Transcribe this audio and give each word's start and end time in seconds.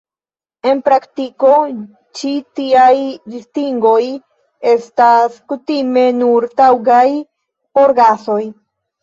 En 0.67 0.79
praktiko, 0.85 1.51
ĉi 2.19 2.31
tiaj 2.59 2.93
distingoj 3.33 3.99
estas 4.73 5.37
kutime 5.53 6.07
nur 6.23 6.49
taŭgaj 6.65 7.05
por 7.79 7.97
gasoj. 8.03 8.43